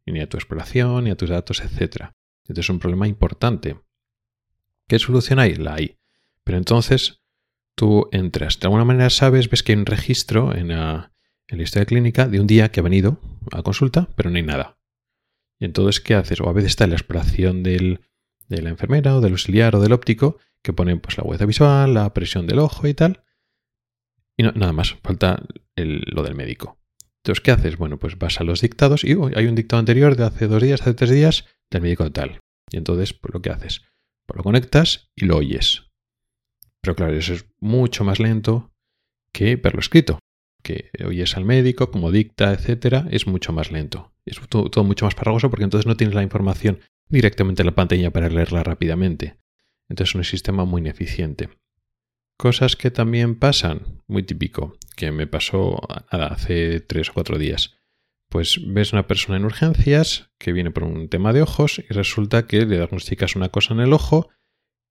ni 0.06 0.20
a 0.20 0.30
tu 0.30 0.38
exploración, 0.38 1.04
ni 1.04 1.12
a 1.12 1.16
tus 1.16 1.30
datos, 1.30 1.62
etc. 1.62 2.12
Entonces 2.44 2.66
es 2.66 2.70
un 2.70 2.80
problema 2.80 3.08
importante. 3.08 3.80
¿Qué 4.90 4.98
solución 4.98 5.40
hay? 5.40 5.54
La 5.56 5.76
hay. 5.76 5.98
Pero 6.44 6.58
entonces 6.58 7.22
tú 7.76 8.10
entras. 8.12 8.60
De 8.60 8.66
alguna 8.66 8.86
manera 8.86 9.12
sabes, 9.12 9.50
ves 9.50 9.62
que 9.62 9.72
hay 9.72 9.78
un 9.78 9.86
registro 9.86 10.54
en 10.56 10.70
la, 10.70 11.14
en 11.48 11.60
la 11.60 11.64
historia 11.64 11.86
clínica 11.86 12.28
de 12.28 12.42
un 12.42 12.48
día 12.48 12.72
que 12.72 12.80
ha 12.80 12.84
venido 12.84 13.22
a 13.52 13.62
consulta, 13.62 14.10
pero 14.16 14.32
no 14.32 14.38
hay 14.38 14.44
nada. 14.44 14.80
Y 15.60 15.66
entonces, 15.66 16.02
¿qué 16.02 16.16
haces? 16.16 16.42
O 16.42 16.50
a 16.50 16.54
veces 16.54 16.72
está 16.72 16.88
la 16.88 16.96
exploración 16.96 17.62
del, 17.62 18.02
de 18.48 18.64
la 18.64 18.70
enfermera 18.70 19.16
o 19.16 19.22
del 19.22 19.34
auxiliar 19.34 19.76
o 19.76 19.80
del 19.80 19.94
óptico 19.94 20.40
que 20.64 20.74
ponen 20.74 21.00
pues, 21.00 21.18
la 21.18 21.24
huella 21.24 21.46
visual, 21.46 21.94
la 21.94 22.12
presión 22.14 22.48
del 22.48 22.58
ojo 22.58 22.88
y 22.88 22.96
tal. 22.96 23.24
Y 24.36 24.44
nada 24.44 24.74
más, 24.74 24.96
falta 25.04 25.46
lo 25.76 26.24
del 26.24 26.34
médico. 26.34 26.80
Entonces, 27.24 27.42
¿qué 27.44 27.52
haces? 27.52 27.78
Bueno, 27.78 28.00
pues 28.00 28.18
vas 28.18 28.40
a 28.40 28.44
los 28.44 28.62
dictados 28.62 29.04
y 29.04 29.12
hay 29.36 29.46
un 29.46 29.56
dictado 29.56 29.80
anterior 29.82 30.16
de 30.16 30.24
hace 30.24 30.48
dos 30.48 30.64
días, 30.64 30.82
hace 30.82 30.96
tres 30.96 31.12
días, 31.12 31.46
del 31.70 31.84
médico 31.84 32.12
tal. 32.12 32.40
Y 32.72 32.78
entonces, 32.78 33.14
pues 33.14 33.34
lo 33.34 33.42
que 33.42 33.52
haces, 33.52 33.84
lo 34.36 34.44
conectas 34.44 35.12
y 35.16 35.26
lo 35.26 35.38
oyes. 35.38 35.90
Pero 36.82 36.96
claro, 36.96 37.14
eso 37.14 37.34
es 37.34 37.46
mucho 37.60 38.04
más 38.04 38.20
lento 38.20 38.72
que 39.32 39.56
verlo 39.56 39.80
escrito. 39.80 40.20
Que 40.64 40.90
oyes 41.06 41.38
al 41.38 41.46
médico, 41.46 41.92
como 41.92 42.12
dicta, 42.12 42.54
etcétera, 42.54 43.08
es 43.12 43.28
mucho 43.28 43.54
más 43.54 43.72
lento. 43.72 44.14
Es 44.26 44.40
todo, 44.50 44.70
todo 44.70 44.84
mucho 44.84 45.06
más 45.06 45.16
farragoso 45.16 45.50
porque 45.50 45.64
entonces 45.64 45.88
no 45.88 45.98
tienes 45.98 46.16
la 46.16 46.24
información 46.24 46.80
directamente 47.08 47.62
en 47.62 47.68
la 47.68 47.76
pantalla 47.76 48.12
para 48.12 48.30
leerla 48.30 48.64
rápidamente. 48.64 49.38
Entonces 49.88 50.12
es 50.12 50.16
un 50.16 50.24
sistema 50.24 50.66
muy 50.66 50.82
ineficiente. 50.82 51.50
Cosas 52.38 52.76
que 52.76 52.92
también 52.92 53.36
pasan, 53.36 54.02
muy 54.08 54.24
típico, 54.24 54.78
que 54.96 55.12
me 55.12 55.28
pasó 55.28 55.80
nada, 56.12 56.28
hace 56.28 56.80
tres 56.80 57.10
o 57.10 57.14
cuatro 57.14 57.38
días. 57.38 57.79
Pues 58.30 58.60
ves 58.66 58.94
una 58.94 59.08
persona 59.08 59.38
en 59.38 59.46
urgencias 59.46 60.30
que 60.38 60.54
viene 60.54 60.72
por 60.72 60.84
un 60.84 61.10
tema 61.10 61.34
de 61.34 61.42
ojos 61.42 61.80
y 61.80 61.94
resulta 61.94 62.46
que 62.46 62.66
le 62.66 62.78
diagnosticas 62.78 63.36
una 63.36 63.50
cosa 63.50 63.74
en 63.74 63.80
el 63.80 63.94
ojo 63.94 64.30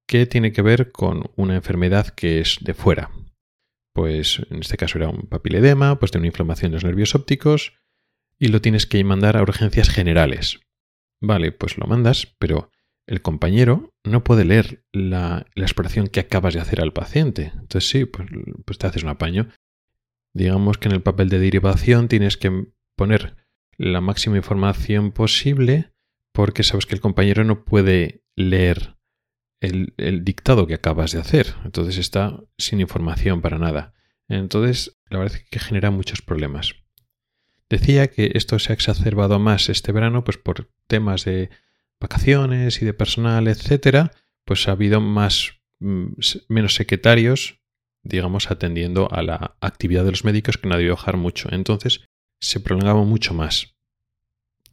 que 0.07 0.26
tiene 0.26 0.52
que 0.52 0.62
ver 0.62 0.90
con 0.90 1.30
una 1.37 1.54
enfermedad 1.54 2.09
que 2.09 2.40
es 2.40 2.59
de 2.61 2.75
fuera. 2.75 3.11
Pues 3.92 4.40
en 4.50 4.61
este 4.61 4.76
caso 4.76 4.99
era 4.99 5.09
un 5.09 5.28
papiledema, 5.28 5.99
pues 5.99 6.11
de 6.12 6.18
una 6.18 6.26
inflamación 6.26 6.73
de 6.73 6.76
los 6.76 6.85
nervios 6.85 7.14
ópticos 7.14 7.75
y 8.38 8.49
lo 8.49 8.61
tienes 8.61 8.87
que 8.87 9.02
mandar 9.04 9.37
a 9.37 9.42
urgencias 9.42 9.88
generales. 9.88 10.61
Vale, 11.21 11.52
pues 11.52 11.78
lo 11.78 11.87
mandas, 11.87 12.35
pero 12.38 12.71
el 13.07 13.23
compañero 13.23 13.95
no 14.04 14.23
puede 14.23 14.45
leer 14.45 14.85
la, 14.92 15.47
exploración 15.57 16.09
que 16.09 16.21
acabas 16.21 16.54
de 16.54 16.61
hacer 16.61 16.80
al 16.80 16.92
paciente. 16.92 17.52
Entonces 17.54 17.88
sí, 17.88 18.04
pues, 18.04 18.28
pues, 18.64 18.78
te 18.78 18.87
haces 18.87 19.02
un 19.02 19.09
apaño. 19.09 19.49
Digamos 20.35 20.78
que 20.78 20.88
en 20.88 20.95
el 20.95 21.02
papel 21.02 21.28
de 21.28 21.38
derivación 21.38 22.09
tienes 22.09 22.37
que 22.37 22.66
poner 22.99 23.37
la 23.78 24.02
máxima 24.02 24.37
información 24.37 25.12
posible 25.12 25.93
porque 26.33 26.62
sabes 26.62 26.85
que 26.85 26.95
el 26.95 27.00
compañero 27.00 27.45
no 27.45 27.64
puede 27.64 28.23
leer 28.37 28.99
el, 29.61 30.25
dictado 30.25 30.67
que 30.67 30.75
acabas 30.75 31.12
de 31.12 31.21
hacer. 31.21 31.55
Entonces 31.64 31.97
está 31.97 32.38
sin 32.59 32.81
información 32.81 33.40
para 33.40 33.59
nada. 33.59 33.95
Entonces, 34.28 34.99
la 35.09 35.19
verdad 35.19 35.38
es 35.38 35.49
que 35.49 35.59
genera 35.59 35.90
muchos 35.90 36.21
problemas. 36.21 36.75
Decía 37.71 38.09
que 38.09 38.33
esto 38.35 38.59
se 38.59 38.73
ha 38.73 38.75
exacerbado 38.75 39.38
más 39.38 39.69
este 39.69 39.93
verano, 39.93 40.25
pues 40.25 40.37
por 40.37 40.71
temas 40.87 41.25
de 41.25 41.50
vacaciones 42.00 42.81
y 42.83 42.85
de 42.85 42.95
personal, 42.95 43.49
etcétera, 43.49 44.12
pues 44.45 44.69
ha 44.69 44.73
habido 44.73 45.00
más 45.00 45.52
mm, 45.81 46.12
menos 46.49 46.75
secretarios, 46.75 47.61
digamos, 48.02 48.50
atendiendo 48.50 49.12
a 49.12 49.23
la 49.23 49.57
actividad 49.61 50.05
de 50.05 50.12
los 50.12 50.25
médicos 50.25 50.57
que 50.57 50.69
no 50.69 50.75
ha 50.75 50.78
debido 50.78 50.97
bajar 50.97 51.17
mucho. 51.17 51.49
Entonces, 51.52 52.09
se 52.40 52.61
prolongaba 52.61 53.02
mucho 53.04 53.35
más. 53.35 53.76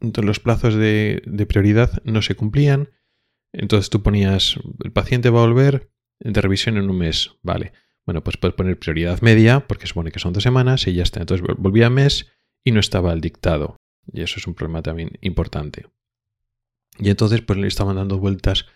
Entonces, 0.00 0.26
los 0.26 0.40
plazos 0.40 0.74
de 0.74 1.46
prioridad 1.48 2.02
no 2.04 2.22
se 2.22 2.34
cumplían 2.34 2.90
entonces 3.56 3.88
tú 3.88 4.02
ponías, 4.02 4.56
el 4.84 4.92
paciente 4.92 5.30
va 5.30 5.42
a 5.42 5.46
volver 5.46 5.90
de 6.20 6.40
revisión 6.40 6.76
en 6.76 6.90
un 6.90 6.98
mes, 6.98 7.36
vale. 7.42 7.72
Bueno, 8.04 8.22
pues 8.22 8.36
puedes 8.36 8.54
poner 8.54 8.78
prioridad 8.78 9.22
media, 9.22 9.66
porque 9.66 9.86
supone 9.86 10.12
que 10.12 10.18
son 10.18 10.34
dos 10.34 10.42
semanas 10.42 10.86
y 10.86 10.92
ya 10.92 11.02
está. 11.02 11.20
Entonces 11.20 11.46
volvía 11.56 11.88
mes 11.88 12.30
y 12.62 12.70
no 12.70 12.80
estaba 12.80 13.12
el 13.14 13.22
dictado. 13.22 13.76
Y 14.12 14.20
eso 14.20 14.38
es 14.38 14.46
un 14.46 14.54
problema 14.54 14.82
también 14.82 15.12
importante. 15.22 15.86
Y 16.98 17.08
entonces 17.08 17.40
pues 17.40 17.58
le 17.58 17.66
estaban 17.66 17.96
dando 17.96 18.18
vueltas 18.18 18.66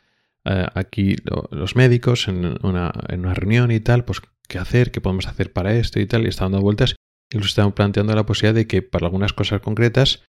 eh, 0.47 0.67
aquí 0.75 1.17
los 1.51 1.77
médicos 1.77 2.27
en 2.27 2.57
una, 2.67 2.91
en 3.09 3.21
una, 3.21 3.35
reunión 3.35 3.71
y 3.71 3.81
tal, 3.81 4.05
pues 4.05 4.23
qué 4.49 4.59
hacer, 4.59 4.91
qué 4.91 5.03
podemos 5.03 5.27
hacer 5.27 5.53
para 5.53 5.75
esto 5.75 6.01
y 6.01 6.07
tal, 6.07 6.25
y 6.25 6.29
estaban 6.29 6.53
dando 6.53 6.65
vueltas. 6.65 6.97
Incluso 7.33 7.51
estaban 7.51 7.73
planteando 7.73 8.15
la 8.15 8.27
posibilidad 8.27 8.55
de 8.55 8.67
que 8.67 8.83
para 8.83 9.07
algunas 9.07 9.33
cosas 9.33 9.61
concretas, 9.61 10.25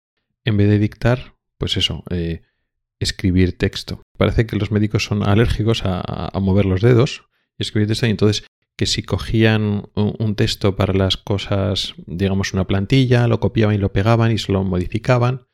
en 0.43 0.57
vez 0.57 0.69
de 0.69 0.79
dictar, 0.79 1.35
pues 1.57 1.77
eso, 1.77 2.03
eh, 2.09 2.41
escribir 2.99 3.57
texto. 3.57 4.01
Parece 4.17 4.45
que 4.45 4.57
los 4.57 4.71
médicos 4.71 5.05
son 5.05 5.27
alérgicos 5.27 5.83
a, 5.85 6.31
mover 6.39 6.65
los 6.65 6.81
dedos 6.81 7.23
y 7.57 7.63
escribir 7.63 7.87
texto 7.87 8.07
y 8.07 8.11
entonces 8.11 8.45
que 8.77 8.85
si 8.85 9.03
cogían 9.03 9.89
un, 9.95 10.35
texto 10.35 10.77
para 10.77 10.93
las 10.93 11.17
cosas, 11.17 11.95
digamos 12.05 12.53
una 12.53 12.65
plantilla, 12.65 13.27
lo 13.27 13.41
copiaban 13.41 13.75
y 13.75 13.77
lo 13.77 13.91
pegaban 13.91 14.31
y 14.31 14.37
se 14.37 14.53
lo 14.53 14.63
modificaban. 14.63 15.47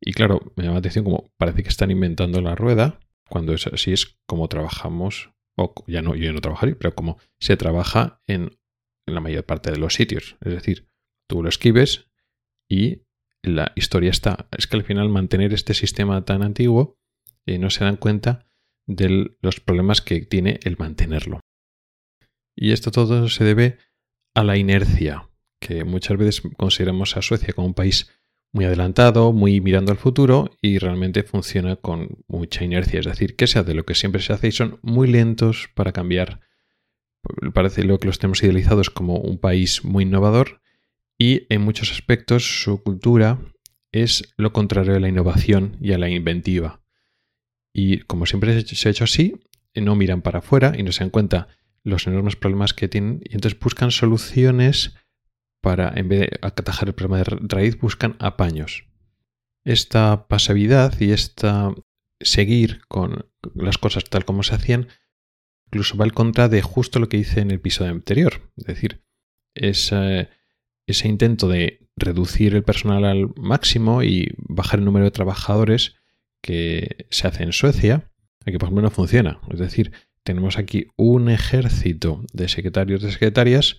Y 0.00 0.12
claro, 0.12 0.52
me 0.56 0.64
llama 0.64 0.74
la 0.74 0.78
atención 0.80 1.04
como 1.04 1.30
parece 1.36 1.62
que 1.62 1.68
están 1.68 1.92
inventando 1.92 2.40
la 2.40 2.56
rueda, 2.56 2.98
cuando 3.28 3.54
es 3.54 3.68
así 3.68 3.92
es 3.92 4.18
como 4.26 4.48
trabajamos, 4.48 5.30
o 5.56 5.72
ya 5.86 6.02
no, 6.02 6.16
yo 6.16 6.32
no 6.32 6.40
trabajaría, 6.40 6.76
pero 6.76 6.96
como 6.96 7.18
se 7.38 7.56
trabaja 7.56 8.20
en, 8.26 8.58
en 9.06 9.14
la 9.14 9.20
mayor 9.20 9.44
parte 9.44 9.70
de 9.70 9.78
los 9.78 9.94
sitios. 9.94 10.36
Es 10.40 10.52
decir, 10.52 10.88
tú 11.28 11.42
lo 11.42 11.48
escribes 11.48 12.08
y 12.68 13.02
la 13.42 13.72
historia 13.76 14.10
está. 14.10 14.48
Es 14.56 14.66
que 14.66 14.76
al 14.76 14.84
final 14.84 15.08
mantener 15.08 15.52
este 15.52 15.74
sistema 15.74 16.24
tan 16.24 16.42
antiguo 16.42 16.98
eh, 17.46 17.58
no 17.58 17.70
se 17.70 17.84
dan 17.84 17.96
cuenta 17.96 18.46
de 18.86 19.36
los 19.40 19.60
problemas 19.60 20.00
que 20.00 20.20
tiene 20.22 20.60
el 20.64 20.76
mantenerlo. 20.78 21.40
Y 22.56 22.72
esto 22.72 22.90
todo 22.90 23.28
se 23.28 23.44
debe 23.44 23.78
a 24.34 24.44
la 24.44 24.56
inercia, 24.56 25.28
que 25.60 25.84
muchas 25.84 26.18
veces 26.18 26.42
consideramos 26.56 27.16
a 27.16 27.22
Suecia 27.22 27.52
como 27.52 27.68
un 27.68 27.74
país 27.74 28.10
muy 28.52 28.64
adelantado, 28.64 29.32
muy 29.32 29.60
mirando 29.60 29.90
al 29.90 29.98
futuro 29.98 30.50
y 30.62 30.78
realmente 30.78 31.24
funciona 31.24 31.76
con 31.76 32.24
mucha 32.28 32.64
inercia. 32.64 33.00
Es 33.00 33.06
decir, 33.06 33.34
que 33.36 33.48
se 33.48 33.58
hace 33.58 33.74
lo 33.74 33.84
que 33.84 33.96
siempre 33.96 34.22
se 34.22 34.32
hace 34.32 34.48
y 34.48 34.52
son 34.52 34.78
muy 34.82 35.08
lentos 35.08 35.68
para 35.74 35.92
cambiar. 35.92 36.40
Parece 37.52 37.84
lo 37.84 37.98
que 37.98 38.06
los 38.06 38.18
tenemos 38.18 38.42
idealizados 38.42 38.90
como 38.90 39.16
un 39.16 39.38
país 39.38 39.84
muy 39.84 40.04
innovador 40.04 40.60
y 41.18 41.46
en 41.52 41.62
muchos 41.62 41.92
aspectos 41.92 42.62
su 42.62 42.82
cultura 42.82 43.40
es 43.92 44.34
lo 44.36 44.52
contrario 44.52 44.96
a 44.96 45.00
la 45.00 45.08
innovación 45.08 45.76
y 45.80 45.92
a 45.92 45.98
la 45.98 46.08
inventiva. 46.08 46.82
Y 47.72 48.00
como 48.00 48.26
siempre 48.26 48.60
se 48.62 48.88
ha 48.88 48.90
hecho 48.90 49.04
así, 49.04 49.34
no 49.74 49.94
miran 49.94 50.22
para 50.22 50.40
afuera 50.40 50.72
y 50.76 50.82
no 50.82 50.92
se 50.92 51.00
dan 51.04 51.10
cuenta 51.10 51.48
los 51.82 52.06
enormes 52.06 52.36
problemas 52.36 52.74
que 52.74 52.88
tienen 52.88 53.20
y 53.24 53.34
entonces 53.34 53.58
buscan 53.58 53.90
soluciones 53.90 54.94
para, 55.60 55.92
en 55.94 56.08
vez 56.08 56.20
de 56.20 56.38
atajar 56.42 56.88
el 56.88 56.94
problema 56.94 57.18
de 57.18 57.24
raíz, 57.24 57.78
buscan 57.78 58.16
apaños. 58.18 58.86
Esta 59.64 60.26
pasividad 60.28 60.98
y 61.00 61.12
esta 61.12 61.72
seguir 62.20 62.82
con 62.88 63.26
las 63.54 63.78
cosas 63.78 64.04
tal 64.04 64.24
como 64.24 64.42
se 64.42 64.54
hacían, 64.54 64.88
incluso 65.74 65.96
va 65.96 66.04
al 66.04 66.12
contra 66.12 66.48
de 66.48 66.62
justo 66.62 67.00
lo 67.00 67.08
que 67.08 67.16
hice 67.16 67.40
en 67.40 67.50
el 67.50 67.56
episodio 67.56 67.90
anterior. 67.90 68.52
Es 68.56 68.64
decir, 68.64 69.02
es 69.54 69.92
ese 70.86 71.08
intento 71.08 71.48
de 71.48 71.88
reducir 71.96 72.54
el 72.54 72.62
personal 72.62 73.04
al 73.04 73.30
máximo 73.36 74.04
y 74.04 74.32
bajar 74.36 74.78
el 74.78 74.84
número 74.84 75.04
de 75.04 75.10
trabajadores 75.10 75.96
que 76.40 77.06
se 77.10 77.26
hace 77.26 77.42
en 77.42 77.52
Suecia, 77.52 78.08
aquí 78.46 78.56
por 78.58 78.68
ejemplo 78.68 78.82
no 78.82 78.90
funciona. 78.90 79.40
Es 79.50 79.58
decir, 79.58 79.90
tenemos 80.22 80.58
aquí 80.58 80.86
un 80.96 81.28
ejército 81.28 82.22
de 82.32 82.48
secretarios 82.48 83.02
de 83.02 83.10
secretarias 83.10 83.78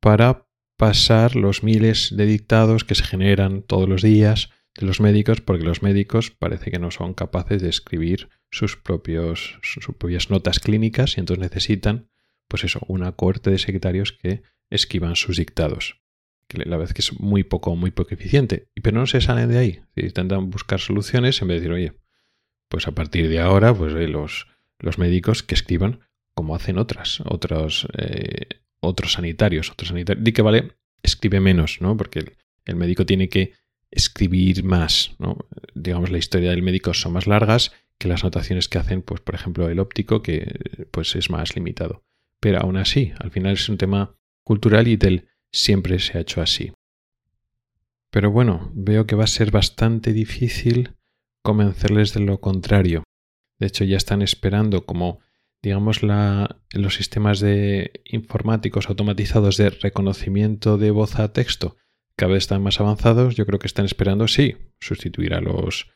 para 0.00 0.48
pasar 0.76 1.36
los 1.36 1.62
miles 1.62 2.14
de 2.16 2.26
dictados 2.26 2.82
que 2.82 2.96
se 2.96 3.04
generan 3.04 3.62
todos 3.62 3.88
los 3.88 4.02
días 4.02 4.50
de 4.78 4.86
los 4.86 5.00
médicos, 5.00 5.40
porque 5.40 5.64
los 5.64 5.82
médicos 5.82 6.30
parece 6.30 6.70
que 6.70 6.78
no 6.78 6.90
son 6.90 7.12
capaces 7.12 7.60
de 7.60 7.68
escribir 7.68 8.30
sus, 8.50 8.76
propios, 8.76 9.58
sus 9.62 9.84
propias 9.86 10.30
notas 10.30 10.60
clínicas 10.60 11.16
y 11.16 11.20
entonces 11.20 11.42
necesitan, 11.42 12.08
pues 12.48 12.64
eso, 12.64 12.80
una 12.88 13.12
corte 13.12 13.50
de 13.50 13.58
secretarios 13.58 14.12
que 14.12 14.42
escriban 14.70 15.16
sus 15.16 15.36
dictados 15.36 16.00
que 16.48 16.58
la 16.64 16.76
verdad 16.76 16.88
es 16.88 16.94
que 16.94 17.02
es 17.02 17.20
muy 17.20 17.44
poco, 17.44 17.76
muy 17.76 17.90
poco 17.90 18.14
eficiente. 18.14 18.68
Pero 18.82 18.98
no 18.98 19.06
se 19.06 19.20
salen 19.20 19.50
de 19.50 19.58
ahí. 19.58 19.80
Intentan 19.94 20.50
buscar 20.50 20.80
soluciones 20.80 21.40
en 21.42 21.48
vez 21.48 21.56
de 21.56 21.68
decir, 21.68 21.72
oye, 21.72 21.92
pues 22.68 22.88
a 22.88 22.92
partir 22.92 23.28
de 23.28 23.38
ahora, 23.38 23.74
pues 23.74 23.94
eh, 23.94 24.08
los, 24.08 24.46
los 24.78 24.98
médicos 24.98 25.42
que 25.42 25.54
escriban 25.54 26.00
como 26.34 26.54
hacen 26.54 26.78
otras, 26.78 27.20
otros, 27.26 27.86
eh, 27.98 28.60
otros 28.80 29.12
sanitarios, 29.12 29.70
otros 29.70 29.88
sanitarios. 29.88 30.24
Di 30.24 30.32
que 30.32 30.42
vale, 30.42 30.72
escribe 31.02 31.40
menos, 31.40 31.80
¿no? 31.80 31.96
Porque 31.96 32.32
el, 32.64 32.76
médico 32.76 33.04
tiene 33.04 33.28
que 33.28 33.52
escribir 33.90 34.64
más. 34.64 35.16
Digamos, 35.74 36.10
la 36.10 36.18
historia 36.18 36.50
del 36.50 36.62
médico 36.62 36.94
son 36.94 37.12
más 37.12 37.26
largas 37.26 37.72
que 37.98 38.08
las 38.08 38.22
anotaciones 38.22 38.68
que 38.68 38.78
hacen, 38.78 39.02
pues, 39.02 39.20
por 39.20 39.34
ejemplo, 39.34 39.68
el 39.68 39.80
óptico, 39.80 40.22
que 40.22 40.86
pues 40.90 41.16
es 41.16 41.30
más 41.30 41.56
limitado. 41.56 42.04
Pero 42.40 42.60
aún 42.60 42.76
así, 42.76 43.12
al 43.18 43.30
final 43.30 43.54
es 43.54 43.68
un 43.68 43.78
tema 43.78 44.14
cultural 44.44 44.86
y 44.86 44.96
del 44.96 45.28
siempre 45.52 45.98
se 45.98 46.16
ha 46.16 46.20
hecho 46.20 46.40
así. 46.40 46.72
Pero 48.10 48.30
bueno, 48.30 48.70
veo 48.74 49.06
que 49.06 49.16
va 49.16 49.24
a 49.24 49.28
ser 49.28 49.50
bastante 49.50 50.12
difícil 50.12 50.94
convencerles 51.42 52.14
de 52.14 52.20
lo 52.20 52.40
contrario. 52.40 53.04
De 53.58 53.66
hecho, 53.66 53.84
ya 53.84 53.96
están 53.96 54.22
esperando 54.22 54.86
como, 54.86 55.20
digamos, 55.62 56.02
los 56.02 56.94
sistemas 56.94 57.40
de 57.40 58.02
informáticos 58.04 58.88
automatizados 58.88 59.56
de 59.56 59.70
reconocimiento 59.70 60.78
de 60.78 60.90
voz 60.90 61.18
a 61.18 61.32
texto 61.32 61.76
cada 62.18 62.32
vez 62.32 62.44
están 62.44 62.62
más 62.62 62.80
avanzados. 62.80 63.36
Yo 63.36 63.46
creo 63.46 63.58
que 63.58 63.66
están 63.66 63.86
esperando, 63.86 64.28
sí, 64.28 64.56
sustituir 64.80 65.32
a 65.32 65.40
los, 65.40 65.86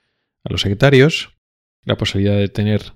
a 0.45 0.51
los 0.51 0.63
secretarios, 0.63 1.37
la 1.85 1.97
posibilidad 1.99 2.39
de 2.39 2.49
tener 2.49 2.95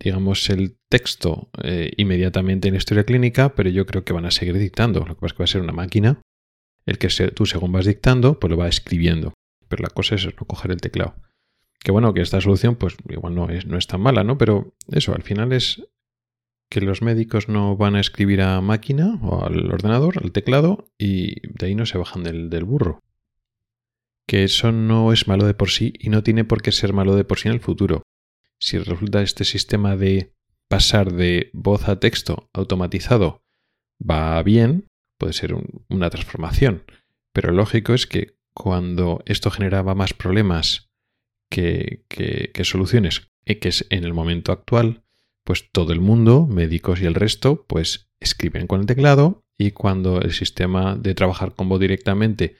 digamos, 0.00 0.48
el 0.50 0.78
texto 0.88 1.50
eh, 1.62 1.90
inmediatamente 1.96 2.68
en 2.68 2.74
la 2.74 2.78
historia 2.78 3.04
clínica, 3.04 3.54
pero 3.54 3.68
yo 3.70 3.84
creo 3.86 4.04
que 4.04 4.12
van 4.12 4.26
a 4.26 4.30
seguir 4.30 4.56
dictando. 4.56 5.00
Lo 5.00 5.16
que 5.16 5.20
pasa 5.20 5.26
es 5.26 5.32
que 5.32 5.38
va 5.38 5.44
a 5.44 5.48
ser 5.48 5.62
una 5.62 5.72
máquina, 5.72 6.22
el 6.86 6.98
que 6.98 7.08
tú 7.34 7.46
según 7.46 7.72
vas 7.72 7.86
dictando, 7.86 8.38
pues 8.38 8.50
lo 8.50 8.56
va 8.56 8.68
escribiendo. 8.68 9.34
Pero 9.68 9.82
la 9.82 9.90
cosa 9.90 10.14
es 10.14 10.24
no 10.24 10.46
coger 10.46 10.70
el 10.70 10.80
teclado. 10.80 11.16
Que 11.80 11.90
bueno, 11.90 12.14
que 12.14 12.20
esta 12.20 12.40
solución, 12.40 12.76
pues 12.76 12.96
igual 13.08 13.34
no 13.34 13.50
es, 13.50 13.66
no 13.66 13.76
es 13.76 13.86
tan 13.86 14.00
mala, 14.00 14.24
¿no? 14.24 14.38
Pero 14.38 14.74
eso, 14.88 15.14
al 15.14 15.22
final 15.22 15.52
es 15.52 15.82
que 16.70 16.80
los 16.80 17.02
médicos 17.02 17.48
no 17.48 17.76
van 17.76 17.96
a 17.96 18.00
escribir 18.00 18.42
a 18.42 18.60
máquina 18.60 19.18
o 19.22 19.44
al 19.44 19.70
ordenador, 19.70 20.18
al 20.22 20.32
teclado, 20.32 20.88
y 20.98 21.40
de 21.48 21.66
ahí 21.66 21.74
no 21.74 21.86
se 21.86 21.98
bajan 21.98 22.22
del, 22.22 22.64
burro. 22.64 23.02
Que 24.26 24.44
eso 24.44 24.72
no 24.72 25.12
es 25.12 25.26
malo 25.26 25.46
de 25.46 25.54
por 25.54 25.70
sí 25.70 25.94
y 25.98 26.10
no 26.10 26.22
tiene 26.22 26.44
por 26.44 26.60
qué 26.60 26.72
ser 26.72 26.92
malo 26.92 27.16
de 27.16 27.24
por 27.24 27.38
sí 27.38 27.48
en 27.48 27.54
el 27.54 27.60
futuro 27.60 28.02
si 28.58 28.78
resulta 28.78 29.22
este 29.22 29.44
sistema 29.44 29.96
de 29.96 30.34
pasar 30.68 31.12
de 31.12 31.50
voz 31.52 31.88
a 31.88 31.98
texto 32.00 32.50
automatizado 32.52 33.42
va 33.98 34.42
bien, 34.42 34.88
puede 35.18 35.32
ser 35.32 35.54
una 35.88 36.10
transformación. 36.10 36.84
Pero 37.32 37.52
lógico 37.52 37.94
es 37.94 38.06
que 38.06 38.36
cuando 38.52 39.22
esto 39.26 39.50
generaba 39.50 39.94
más 39.94 40.12
problemas 40.12 40.90
que, 41.50 42.04
que, 42.08 42.64
soluciones, 42.64 43.30
y 43.44 43.56
que 43.56 43.68
es 43.68 43.86
en 43.90 44.04
el 44.04 44.12
momento 44.12 44.52
actual, 44.52 45.04
pues 45.48 45.72
todo 45.72 45.94
el 45.94 46.00
mundo, 46.00 46.46
médicos 46.46 47.00
y 47.00 47.06
el 47.06 47.14
resto, 47.14 47.64
pues 47.66 48.10
escriben 48.20 48.66
con 48.66 48.80
el 48.80 48.86
teclado 48.86 49.46
y 49.56 49.70
cuando 49.70 50.20
el 50.20 50.34
sistema 50.34 50.94
de 50.94 51.14
trabajar 51.14 51.54
con 51.54 51.70
voz 51.70 51.80
directamente 51.80 52.58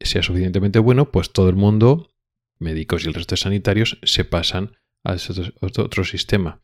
sea 0.00 0.22
suficientemente 0.22 0.78
bueno, 0.78 1.10
pues 1.10 1.34
todo 1.34 1.50
el 1.50 1.56
mundo, 1.56 2.08
médicos 2.58 3.04
y 3.04 3.08
el 3.08 3.12
resto 3.12 3.34
de 3.34 3.42
sanitarios, 3.42 3.98
se 4.04 4.24
pasan 4.24 4.78
a 5.04 5.16
ese 5.16 5.52
otro, 5.60 6.02
sistema. 6.04 6.62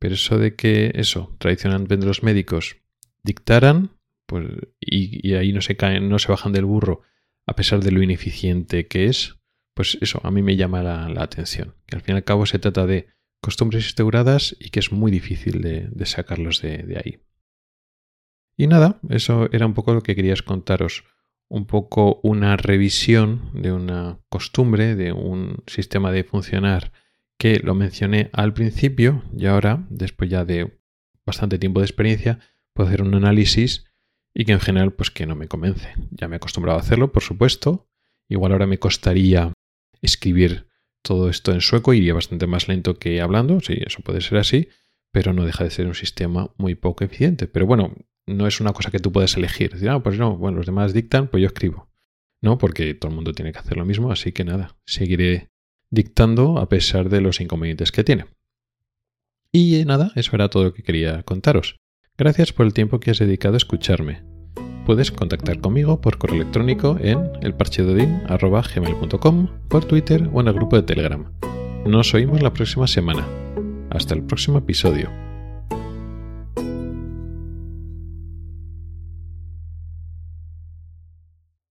Pero 0.00 0.14
eso 0.14 0.38
de 0.38 0.56
que 0.56 0.90
eso, 0.96 1.36
tradicionalmente 1.38 2.04
los 2.04 2.24
médicos 2.24 2.78
dictaran, 3.22 3.90
pues, 4.26 4.44
y, 4.80 5.34
ahí 5.34 5.52
no 5.52 5.60
se 5.60 5.76
caen, 5.76 6.08
no 6.08 6.18
se 6.18 6.32
bajan 6.32 6.52
del 6.52 6.64
burro, 6.64 7.02
a 7.46 7.54
pesar 7.54 7.78
de 7.78 7.92
lo 7.92 8.02
ineficiente 8.02 8.88
que 8.88 9.04
es, 9.06 9.36
pues 9.72 9.98
eso 10.00 10.20
a 10.24 10.32
mí 10.32 10.42
me 10.42 10.56
llama 10.56 10.82
la, 10.82 11.22
atención. 11.22 11.76
Que 11.86 11.94
al 11.94 12.02
fin 12.02 12.16
y 12.16 12.18
al 12.18 12.24
cabo 12.24 12.44
se 12.44 12.58
trata 12.58 12.86
de 12.86 13.14
costumbres 13.40 13.84
instauradas 13.84 14.56
y 14.58 14.70
que 14.70 14.80
es 14.80 14.92
muy 14.92 15.10
difícil 15.10 15.62
de, 15.62 16.06
sacarlos 16.06 16.62
de, 16.62 17.00
ahí. 17.02 17.20
Y 18.56 18.66
nada, 18.66 18.98
eso 19.10 19.48
era 19.52 19.66
un 19.66 19.74
poco 19.74 19.94
lo 19.94 20.02
que 20.02 20.14
querías 20.14 20.42
contaros 20.42 21.04
un 21.48 21.66
poco 21.66 22.20
una 22.22 22.56
revisión 22.56 23.50
de 23.54 23.72
una 23.72 24.18
costumbre, 24.28 24.96
de 24.96 25.12
un 25.12 25.62
sistema 25.66 26.10
de 26.10 26.24
funcionar 26.24 26.92
que 27.38 27.60
lo 27.60 27.74
mencioné 27.74 28.30
al 28.32 28.52
principio 28.54 29.22
y 29.36 29.46
ahora, 29.46 29.86
después 29.90 30.30
ya 30.30 30.44
de 30.44 30.80
bastante 31.24 31.58
tiempo 31.58 31.80
de 31.80 31.86
experiencia, 31.86 32.38
puedo 32.72 32.88
hacer 32.88 33.02
un 33.02 33.14
análisis 33.14 33.84
y 34.34 34.44
que 34.44 34.52
en 34.52 34.60
general 34.60 34.92
pues 34.92 35.10
que 35.10 35.26
no 35.26 35.34
me 35.34 35.48
convence. 35.48 35.92
Ya 36.10 36.28
me 36.28 36.36
he 36.36 36.38
acostumbrado 36.38 36.78
a 36.78 36.82
hacerlo, 36.82 37.12
por 37.12 37.22
supuesto. 37.22 37.88
Igual 38.28 38.52
ahora 38.52 38.66
me 38.66 38.78
costaría 38.78 39.52
escribir 40.02 40.68
todo 41.06 41.30
esto 41.30 41.52
en 41.52 41.60
sueco, 41.60 41.94
iría 41.94 42.14
bastante 42.14 42.48
más 42.48 42.66
lento 42.66 42.98
que 42.98 43.20
hablando, 43.20 43.60
sí, 43.60 43.78
eso 43.86 44.00
puede 44.02 44.20
ser 44.20 44.38
así, 44.38 44.68
pero 45.12 45.32
no 45.32 45.44
deja 45.46 45.62
de 45.62 45.70
ser 45.70 45.86
un 45.86 45.94
sistema 45.94 46.50
muy 46.58 46.74
poco 46.74 47.04
eficiente. 47.04 47.46
Pero 47.46 47.64
bueno, 47.64 47.94
no 48.26 48.46
es 48.48 48.60
una 48.60 48.72
cosa 48.72 48.90
que 48.90 48.98
tú 48.98 49.12
puedes 49.12 49.36
elegir. 49.36 49.72
Decir, 49.72 49.88
ah, 49.88 50.02
pues 50.02 50.18
no, 50.18 50.36
bueno, 50.36 50.58
los 50.58 50.66
demás 50.66 50.92
dictan, 50.92 51.28
pues 51.28 51.40
yo 51.40 51.46
escribo. 51.46 51.88
No, 52.42 52.58
porque 52.58 52.94
todo 52.94 53.10
el 53.10 53.14
mundo 53.14 53.32
tiene 53.32 53.52
que 53.52 53.58
hacer 53.58 53.76
lo 53.76 53.84
mismo, 53.84 54.10
así 54.10 54.32
que 54.32 54.44
nada, 54.44 54.76
seguiré 54.84 55.48
dictando 55.90 56.58
a 56.58 56.68
pesar 56.68 57.08
de 57.08 57.20
los 57.20 57.40
inconvenientes 57.40 57.92
que 57.92 58.04
tiene. 58.04 58.26
Y 59.52 59.84
nada, 59.86 60.10
eso 60.16 60.32
era 60.34 60.50
todo 60.50 60.64
lo 60.64 60.74
que 60.74 60.82
quería 60.82 61.22
contaros. 61.22 61.76
Gracias 62.18 62.52
por 62.52 62.66
el 62.66 62.74
tiempo 62.74 62.98
que 62.98 63.12
has 63.12 63.18
dedicado 63.18 63.54
a 63.54 63.58
escucharme. 63.58 64.35
Puedes 64.86 65.10
contactar 65.10 65.58
conmigo 65.58 66.00
por 66.00 66.16
correo 66.16 66.36
electrónico 66.36 66.96
en 67.00 67.32
elparchedodin.com, 67.42 69.48
por 69.68 69.84
Twitter 69.84 70.30
o 70.32 70.40
en 70.40 70.46
el 70.46 70.54
grupo 70.54 70.76
de 70.76 70.84
Telegram. 70.84 71.24
Nos 71.84 72.14
oímos 72.14 72.40
la 72.40 72.52
próxima 72.52 72.86
semana. 72.86 73.26
Hasta 73.90 74.14
el 74.14 74.22
próximo 74.22 74.58
episodio. 74.58 75.25